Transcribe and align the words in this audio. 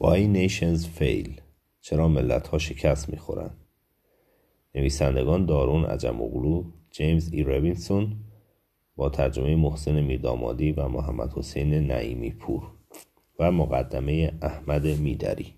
Why 0.00 0.26
nations 0.26 0.86
fail? 0.98 1.40
چرا 1.80 2.08
ملت 2.08 2.48
ها 2.48 2.58
شکست 2.58 3.08
می‌خورند؟ 3.08 3.56
نویسندگان 4.74 5.46
دارون 5.46 5.84
عجم 5.84 6.22
اغلو 6.22 6.64
جیمز 6.90 7.32
ای 7.32 7.42
روینسون 7.42 8.16
با 8.96 9.08
ترجمه 9.08 9.56
محسن 9.56 10.00
میردامادی 10.00 10.72
و 10.72 10.88
محمد 10.88 11.32
حسین 11.32 11.74
نعیمی 11.74 12.30
پور 12.30 12.62
و 13.38 13.52
مقدمه 13.52 14.32
احمد 14.42 14.86
میدری. 14.86 15.54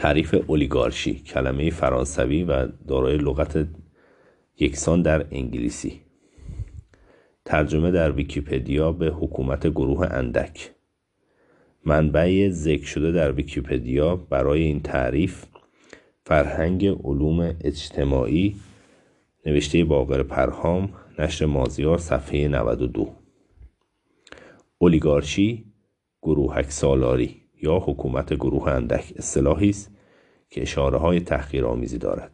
تعریف 0.00 0.34
اولیگارشی 0.46 1.14
کلمه 1.14 1.70
فرانسوی 1.70 2.44
و 2.44 2.66
دارای 2.66 3.16
لغت 3.16 3.66
یکسان 4.60 5.02
در 5.02 5.26
انگلیسی. 5.30 6.00
ترجمه 7.44 7.90
در 7.90 8.12
ویکیپدیا 8.12 8.92
به 8.92 9.06
حکومت 9.06 9.66
گروه 9.66 10.06
اندک. 10.10 10.70
منبع 11.84 12.48
ذکر 12.50 12.86
شده 12.86 13.12
در 13.12 13.32
ویکیپدیا 13.32 14.16
برای 14.16 14.62
این 14.62 14.80
تعریف 14.80 15.44
فرهنگ 16.24 16.86
علوم 16.86 17.54
اجتماعی 17.60 18.56
نوشته 19.46 19.84
باقر 19.84 20.22
پرهام 20.22 20.92
نشر 21.18 21.46
مازیار 21.46 21.98
صفحه 21.98 22.48
92 22.48 23.08
اولیگارشی 24.78 25.64
گروهک 26.22 26.70
سالاری 26.70 27.36
یا 27.62 27.78
حکومت 27.78 28.34
گروه 28.34 28.68
اندک. 28.68 29.12
اصطلاحی 29.16 29.70
است 29.70 29.99
که 30.50 30.62
اشاره 30.62 30.98
های 30.98 31.20
تحقیر 31.20 31.66
آمیزی 31.66 31.98
دارد. 31.98 32.30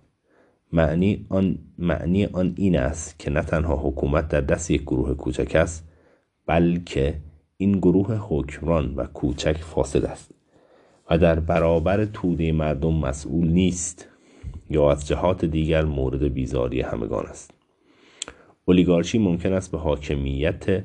معنی 0.72 1.26
آن, 1.28 1.58
معنی 1.78 2.24
آن 2.24 2.54
این 2.56 2.78
است 2.78 3.18
که 3.18 3.30
نه 3.30 3.42
تنها 3.42 3.76
حکومت 3.76 4.28
در 4.28 4.40
دست 4.40 4.70
یک 4.70 4.82
گروه 4.82 5.14
کوچک 5.14 5.56
است 5.56 5.88
بلکه 6.46 7.14
این 7.56 7.72
گروه 7.72 8.14
حکمران 8.20 8.94
و 8.94 9.04
کوچک 9.04 9.56
فاسد 9.56 10.04
است 10.04 10.30
و 11.10 11.18
در 11.18 11.40
برابر 11.40 12.04
توده 12.04 12.52
مردم 12.52 12.94
مسئول 12.94 13.48
نیست 13.48 14.08
یا 14.70 14.90
از 14.90 15.06
جهات 15.06 15.44
دیگر 15.44 15.84
مورد 15.84 16.34
بیزاری 16.34 16.80
همگان 16.80 17.26
است. 17.26 17.50
اولیگارشی 18.64 19.18
ممکن 19.18 19.52
است 19.52 19.72
به 19.72 19.78
حاکمیت 19.78 20.84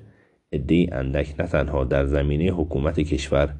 عده 0.54 0.90
اندک 0.92 1.36
نه 1.40 1.48
تنها 1.48 1.84
در 1.84 2.06
زمینه 2.06 2.46
حکومت 2.46 3.00
کشور 3.00 3.54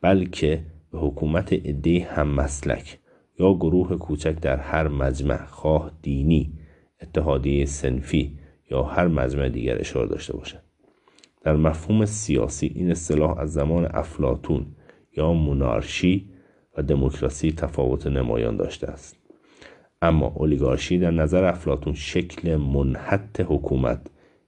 بلکه 0.00 0.60
به 0.92 0.98
حکومت 0.98 1.52
عده 1.52 2.08
هم 2.10 2.28
مسلک 2.28 2.98
یا 3.38 3.54
گروه 3.54 3.96
کوچک 3.96 4.40
در 4.40 4.56
هر 4.56 4.88
مجمع 4.88 5.46
خواه 5.46 5.90
دینی 6.02 6.52
اتحادیه 7.02 7.64
سنفی 7.64 8.38
یا 8.70 8.82
هر 8.82 9.08
مجمع 9.08 9.48
دیگر 9.48 9.80
اشاره 9.80 10.08
داشته 10.08 10.36
باشد. 10.36 10.62
در 11.42 11.56
مفهوم 11.56 12.04
سیاسی 12.04 12.72
این 12.74 12.90
اصطلاح 12.90 13.38
از 13.38 13.52
زمان 13.52 13.88
افلاتون 13.90 14.66
یا 15.16 15.32
مونارشی 15.32 16.30
و 16.76 16.82
دموکراسی 16.82 17.52
تفاوت 17.52 18.06
نمایان 18.06 18.56
داشته 18.56 18.86
است. 18.86 19.16
اما 20.02 20.26
اولیگارشی 20.26 20.98
در 20.98 21.10
نظر 21.10 21.44
افلاتون 21.44 21.94
شکل 21.94 22.56
منحت 22.56 23.40
حکومت 23.40 24.06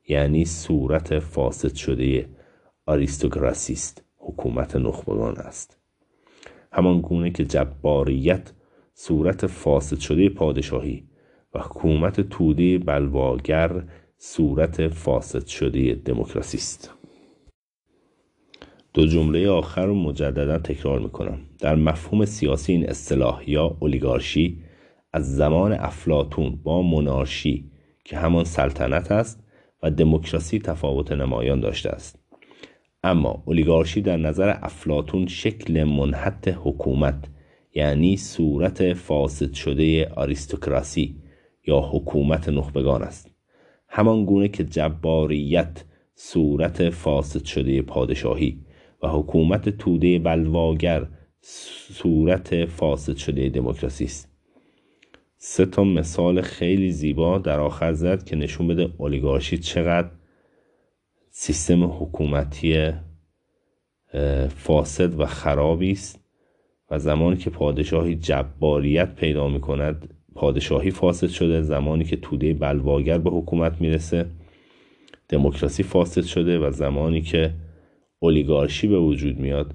یعنی 0.09 0.45
صورت 0.45 1.19
فاسد 1.19 1.75
شده 1.75 2.29
آریستوکراسی 2.87 3.73
است 3.73 4.05
حکومت 4.17 4.77
نخبگان 4.77 5.37
است. 5.37 5.80
همان 6.73 7.01
گونه 7.01 7.31
که 7.31 7.45
جباریت 7.45 8.53
صورت 8.95 9.47
فاسد 9.47 9.99
شده 9.99 10.29
پادشاهی 10.29 11.05
و 11.55 11.59
حکومت 11.59 12.21
توده 12.21 12.79
بلواگر 12.79 13.85
صورت 14.19 14.89
فاسد 14.89 15.47
شده 15.47 15.95
دموکراسی 15.95 16.57
است. 16.57 16.95
دو 18.95 19.07
جمله 19.07 19.49
آخر 19.49 19.87
رو 19.87 19.95
مجددا 19.95 20.59
تکرار 20.59 20.99
می‌کنم. 20.99 21.39
در 21.59 21.75
مفهوم 21.75 22.25
سیاسی 22.25 22.73
این 22.73 22.91
اصطلاح 22.91 23.51
یا 23.51 23.77
اولیگارشی 23.81 24.65
از 25.13 25.37
زمان 25.37 25.73
افلاتون 25.73 26.61
با 26.63 26.83
منارشی 26.83 27.71
که 28.05 28.17
همان 28.17 28.45
سلطنت 28.45 29.13
است 29.13 29.43
و 29.83 29.91
دموکراسی 29.91 30.59
تفاوت 30.59 31.13
نمایان 31.13 31.61
داشته 31.61 31.91
است. 31.91 32.20
اما 33.03 33.43
اولیگارشی 33.47 34.01
در 34.01 34.17
نظر 34.17 34.57
افلاتون 34.63 35.27
شکل 35.27 35.85
منحت 35.85 36.59
حکومت 36.65 37.25
یعنی 37.75 38.17
صورت 38.17 38.93
فاسد 38.93 39.53
شده 39.53 40.09
آریستوکراسی 40.09 41.17
یا 41.67 41.81
حکومت 41.81 42.49
نخبگان 42.49 43.03
است. 43.03 43.31
همان 43.89 44.25
گونه 44.25 44.49
که 44.49 44.65
جباریت 44.65 45.85
صورت 46.15 46.91
فاسد 46.91 47.45
شده 47.45 47.83
پادشاهی 47.83 48.61
و 49.03 49.09
حکومت 49.09 49.69
توده 49.69 50.19
بلواگر 50.19 51.07
صورت 51.41 52.65
فاسد 52.65 53.17
شده 53.17 53.49
دموکراسی 53.49 54.05
است. 54.05 54.31
سه 55.37 55.67
تا 55.67 55.85
مثال 55.85 56.41
خیلی 56.41 56.93
زیبا 56.93 57.39
در 57.39 57.61
آخر 57.61 57.93
زد 57.93 58.25
که 58.25 58.37
نشون 58.37 58.69
بده 58.69 58.91
اولیگارشی 58.99 59.59
چقدر 59.59 60.11
سیستم 61.33 61.85
حکومتی 61.85 62.93
فاسد 64.57 65.21
و 65.21 65.27
خرابی 65.27 65.93
است 65.93 66.21
و 66.91 66.99
زمانی 66.99 67.37
که 67.37 67.51
پادشاهی 67.51 68.15
جباریت 68.15 69.15
پیدا 69.15 69.49
می 69.49 69.61
کند 69.61 70.15
پادشاهی 70.35 70.91
فاسد 70.91 71.29
شده. 71.29 71.63
زمانی 71.63 72.05
که 72.05 72.17
توده 72.17 72.55
بلواگر 72.55 73.19
به 73.19 73.31
حکومت 73.31 73.81
می‌رسه 73.81 74.27
دموکراسی 75.29 75.83
فاسد 75.83 76.23
شده 76.23 76.59
و 76.59 76.71
زمانی 76.71 77.23
که 77.23 77.55
اولیگارشی 78.19 78.87
به 78.89 78.99
وجود 78.99 79.39
میاد 79.39 79.75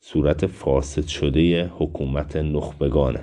صورت 0.00 0.46
فاسد 0.46 1.06
شده 1.06 1.70
حکومت 1.78 2.36
نخبگانه 2.36 3.20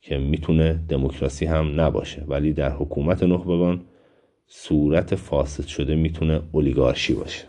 که 0.00 0.18
می‌تونه 0.18 0.80
دموکراسی 0.88 1.46
هم 1.46 1.80
نباشه. 1.80 2.24
ولی 2.28 2.52
در 2.52 2.70
حکومت 2.70 3.22
نخبگان 3.22 3.80
صورت 4.46 5.14
فاسد 5.14 5.66
شده 5.66 5.94
می‌تونه 5.94 6.42
اولیگارشی 6.52 7.14
باشه. 7.14 7.44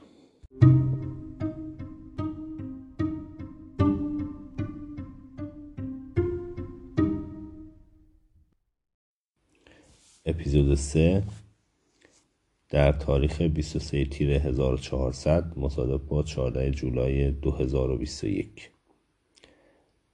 اپیزود 10.26 10.76
3 10.76 11.24
در 12.70 12.92
تاریخ 12.92 13.42
23 13.42 14.06
تیر 14.06 14.32
1400 14.32 15.58
مصادف 15.58 16.02
با 16.02 16.24
14 16.24 16.72
جولای 16.72 17.32
2021 17.32 18.72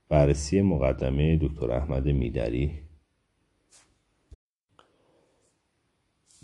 بررسی 0.10 0.62
مقدمه 0.62 1.38
دکتر 1.42 1.72
احمد 1.72 2.06
میدری 2.06 2.72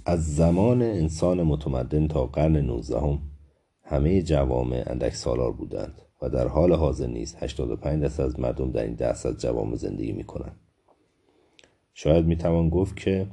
از 0.09 0.35
زمان 0.35 0.81
انسان 0.81 1.43
متمدن 1.43 2.07
تا 2.07 2.25
قرن 2.25 2.57
19 2.57 3.19
همه 3.83 4.21
جوامع 4.21 4.83
اندک 4.87 5.15
سالار 5.15 5.51
بودند 5.51 6.01
و 6.21 6.29
در 6.29 6.47
حال 6.47 6.73
حاضر 6.73 7.07
نیز 7.07 7.35
85 7.39 8.01
درصد 8.01 8.23
از 8.23 8.39
مردم 8.39 8.71
در 8.71 8.83
این 8.83 8.93
درصد 8.93 9.37
جوامع 9.37 9.75
زندگی 9.75 10.11
می 10.11 10.23
کنند. 10.23 10.59
شاید 11.93 12.25
می 12.25 12.37
توان 12.37 12.69
گفت 12.69 12.95
که 12.97 13.27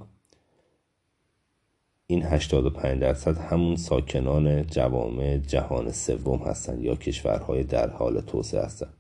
این 2.07 2.23
85 2.23 3.01
درصد 3.01 3.39
همون 3.39 3.77
ساکنان 3.77 4.67
جوامع 4.67 5.37
جهان 5.37 5.93
سوم 5.93 6.39
هستند 6.39 6.81
یا 6.81 6.95
کشورهای 6.95 7.65
در 7.65 7.91
حال 7.91 8.21
توسعه 8.21 8.63
هستند 8.63 8.95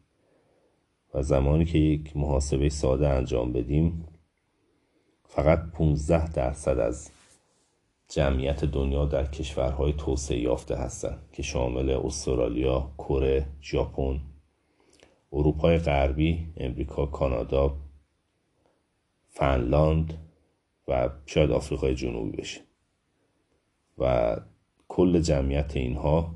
و 1.14 1.22
زمانی 1.22 1.64
که 1.64 1.78
یک 1.78 2.16
محاسبه 2.16 2.68
ساده 2.68 3.08
انجام 3.08 3.52
بدیم 3.52 4.08
فقط 5.28 5.58
15 5.72 6.32
درصد 6.32 6.78
از 6.78 7.10
جمعیت 8.08 8.64
دنیا 8.64 9.04
در 9.04 9.26
کشورهای 9.26 9.92
توسعه 9.92 10.38
یافته 10.38 10.76
هستند 10.76 11.28
که 11.32 11.42
شامل 11.42 11.90
استرالیا، 11.90 12.90
کره، 12.98 13.46
ژاپن، 13.62 14.20
اروپای 15.32 15.78
غربی، 15.78 16.46
امریکا، 16.56 17.06
کانادا، 17.06 17.76
فنلاند 19.28 20.18
و 20.88 21.10
شاید 21.26 21.50
آفریقای 21.50 21.94
جنوبی 21.94 22.36
بشه. 22.36 22.60
و 23.98 24.36
کل 24.88 25.20
جمعیت 25.20 25.76
اینها 25.76 26.34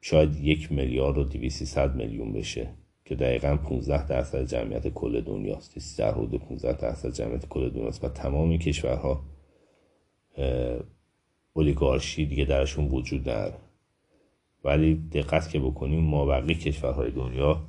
شاید 0.00 0.40
یک 0.40 0.72
میلیارد 0.72 1.36
و 1.36 1.48
صد 1.48 1.94
میلیون 1.94 2.32
بشه 2.32 2.74
که 3.04 3.14
دقیقا 3.14 3.56
15 3.56 4.06
درصد 4.06 4.46
جمعیت 4.46 4.88
کل 4.88 5.20
دنیاست. 5.20 5.98
در 5.98 6.12
حدود 6.12 6.40
15 6.40 6.72
درصد 6.72 7.12
جمعیت 7.12 7.48
کل 7.48 7.70
دنیاست 7.70 8.04
و 8.04 8.08
تمام 8.08 8.48
این 8.50 8.58
کشورها 8.58 9.24
اولیگارشی 11.56 12.26
دیگه 12.26 12.44
درشون 12.44 12.88
وجود 12.88 13.28
نداره. 13.28 13.54
ولی 14.64 14.94
دقت 14.94 15.50
که 15.50 15.60
بکنیم 15.60 16.00
ما 16.00 16.26
بقیه 16.26 16.54
کشورهای 16.54 17.10
دنیا 17.10 17.62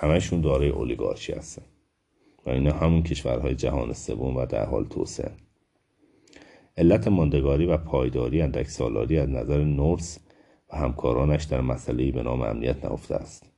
همشون 0.00 0.40
دارای 0.40 0.68
اولیگارشی 0.68 1.32
هستن. 1.32 1.62
و 2.46 2.50
اینا 2.50 2.72
همون 2.72 3.02
کشورهای 3.02 3.54
جهان 3.54 3.92
سوم 3.92 4.36
و 4.36 4.46
در 4.46 4.66
حال 4.66 4.84
توسعه. 4.84 5.32
علت 6.76 7.08
ماندگاری 7.08 7.66
و 7.66 7.76
پایداری 7.76 8.42
اندک 8.42 8.68
سالاری 8.68 9.18
از 9.18 9.28
نظر 9.28 9.64
نورس 9.64 10.18
و 10.72 10.76
همکارانش 10.76 11.44
در 11.44 11.60
مسئله 11.60 12.12
به 12.12 12.22
نام 12.22 12.42
امنیت 12.42 12.84
نهفته 12.84 13.14
است. 13.14 13.50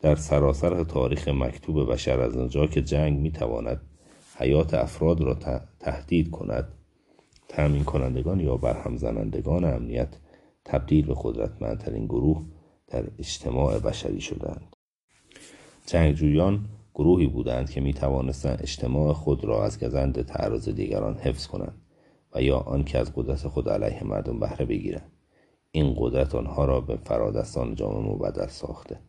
در 0.00 0.14
سراسر 0.14 0.84
تاریخ 0.84 1.28
مکتوب 1.28 1.92
بشر 1.92 2.20
از 2.20 2.36
آنجا 2.36 2.66
که 2.66 2.82
جنگ 2.82 3.18
می‌تواند 3.18 3.80
حیات 4.40 4.74
افراد 4.74 5.20
را 5.20 5.36
تهدید 5.80 6.30
کند. 6.30 6.68
تأمین 7.48 7.84
کنندگان 7.84 8.40
یا 8.40 8.56
برهم 8.56 8.96
زنندگان 8.96 9.64
امنیت 9.64 10.08
تبدیل 10.64 11.06
به 11.06 11.14
قدرتمندترین 11.22 12.04
گروه 12.04 12.44
در 12.86 13.04
اجتماع 13.18 13.78
بشری 13.78 14.20
شدند. 14.20 14.76
جنگجویان 15.86 16.64
گروهی 16.94 17.26
بودند 17.26 17.70
که 17.70 17.80
می 17.80 17.92
توانستند 17.92 18.58
اجتماع 18.62 19.12
خود 19.12 19.44
را 19.44 19.64
از 19.64 19.84
گزند 19.84 20.22
تعرض 20.22 20.68
دیگران 20.68 21.18
حفظ 21.18 21.46
کنند 21.46 21.80
و 22.34 22.42
یا 22.42 22.58
آنکه 22.58 22.98
از 22.98 23.12
قدرت 23.14 23.48
خود 23.48 23.68
علیه 23.68 24.04
مردم 24.04 24.40
بهره 24.40 24.66
بگیرند. 24.66 25.12
این 25.70 25.94
قدرت 25.98 26.34
آنها 26.34 26.64
را 26.64 26.80
به 26.80 26.96
فرادستان 26.96 27.74
جامعه 27.74 28.12
مبدل 28.12 28.46
ساخته. 28.46 29.00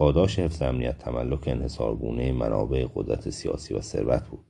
پاداش 0.00 0.38
حفظ 0.38 0.62
امنیت 0.62 0.98
تملک 0.98 1.48
انحصارگونه 1.48 2.32
منابع 2.32 2.86
قدرت 2.94 3.30
سیاسی 3.30 3.74
و 3.74 3.80
ثروت 3.80 4.28
بود. 4.28 4.44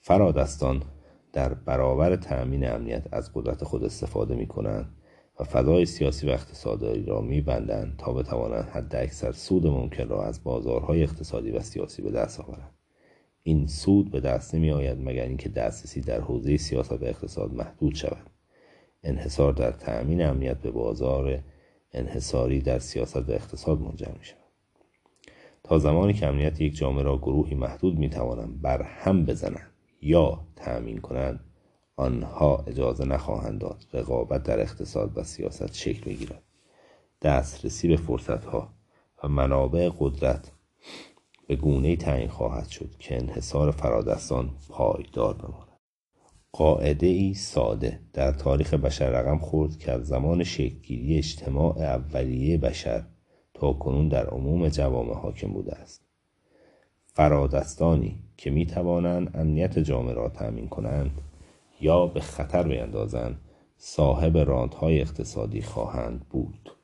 فرادستان 0.00 0.82
در 1.32 1.54
برابر 1.54 2.16
تأمین 2.16 2.70
امنیت 2.70 3.04
از 3.12 3.30
قدرت 3.34 3.64
خود 3.64 3.84
استفاده 3.84 4.34
می 4.34 4.46
کنند 4.46 4.96
و 5.40 5.44
فضای 5.44 5.86
سیاسی 5.86 6.26
و 6.26 6.30
اقتصادی 6.30 7.02
را 7.02 7.20
می 7.20 7.40
بندند 7.40 7.94
تا 7.98 8.12
بتوانند 8.12 8.68
حد 8.68 8.96
اکثر 8.96 9.32
سود 9.32 9.66
ممکن 9.66 10.08
را 10.08 10.24
از 10.24 10.44
بازارهای 10.44 11.02
اقتصادی 11.02 11.50
و 11.50 11.60
سیاسی 11.60 12.02
به 12.02 12.10
دست 12.10 12.40
آورند. 12.40 12.74
این 13.42 13.66
سود 13.66 14.10
به 14.10 14.20
دست 14.20 14.54
نمی 14.54 14.70
آید 14.70 14.98
مگر 15.00 15.24
اینکه 15.24 15.48
دسترسی 15.48 16.00
در 16.00 16.20
حوزه 16.20 16.56
سیاست 16.56 16.92
و 17.02 17.04
اقتصاد 17.04 17.54
محدود 17.54 17.94
شود. 17.94 18.30
انحصار 19.02 19.52
در 19.52 19.72
تأمین 19.72 20.22
امنیت 20.22 20.58
به 20.58 20.70
بازار 20.70 21.42
انحصاری 21.94 22.60
در 22.60 22.78
سیاست 22.78 23.28
و 23.28 23.32
اقتصاد 23.32 23.80
منجر 23.80 24.12
می 24.18 24.24
شود. 24.24 24.38
تا 25.64 25.78
زمانی 25.78 26.12
که 26.12 26.26
امنیت 26.26 26.60
یک 26.60 26.76
جامعه 26.76 27.02
را 27.02 27.18
گروهی 27.18 27.54
محدود 27.54 27.98
می 27.98 28.10
توانند 28.10 28.62
بر 28.62 28.82
هم 28.82 29.24
بزنند 29.24 29.70
یا 30.00 30.40
تأمین 30.56 30.98
کنند 30.98 31.40
آنها 31.96 32.64
اجازه 32.66 33.04
نخواهند 33.04 33.60
داد 33.60 33.84
رقابت 33.92 34.42
در 34.42 34.60
اقتصاد 34.60 35.12
و 35.18 35.22
سیاست 35.22 35.74
شکل 35.74 36.04
بگیرد. 36.04 36.42
دسترسی 37.22 37.88
به 37.88 37.96
فرصتها 37.96 38.74
و 39.24 39.28
منابع 39.28 39.90
قدرت 39.98 40.52
به 41.46 41.56
گونه 41.56 41.96
تعیین 41.96 42.28
خواهد 42.28 42.68
شد 42.68 42.90
که 42.98 43.16
انحصار 43.16 43.70
فرادستان 43.70 44.50
پایدار 44.68 45.34
بماند. 45.34 45.71
قاعده 46.52 47.06
ای 47.06 47.34
ساده. 47.34 48.00
در 48.12 48.32
تاریخ 48.32 48.74
بشر 48.74 49.10
رقم 49.10 49.38
خورد 49.38 49.78
که 49.78 49.92
از 49.92 50.06
زمان 50.06 50.44
شکلگیری 50.44 51.18
اجتماع 51.18 51.78
اولیه 51.78 52.58
بشر 52.58 53.04
تا 53.54 53.72
کنون 53.72 54.08
در 54.08 54.26
عموم 54.26 54.68
جوامع 54.68 55.14
حاکم 55.14 55.52
بوده 55.52 55.74
است. 55.74 56.02
فرادستانی 57.06 58.24
که 58.36 58.50
می 58.50 58.66
توانند 58.66 59.30
امنیت 59.36 59.78
جامعه 59.78 60.14
را 60.14 60.28
تأمین 60.28 60.68
کنند 60.68 61.10
یا 61.80 62.06
به 62.06 62.20
خطر 62.20 62.68
بیندازند 62.68 63.40
صاحب 63.76 64.38
راندهای 64.38 65.00
اقتصادی 65.00 65.62
خواهند 65.62 66.26
بود. 66.30 66.81